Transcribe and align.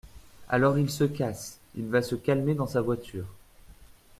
Alors 0.49 0.79
il 0.79 0.89
se 0.89 1.03
casse, 1.03 1.59
il 1.75 1.85
va 1.85 2.01
se 2.01 2.15
calmer 2.15 2.55
dans 2.55 2.65
sa 2.65 2.81
voiture 2.81 3.27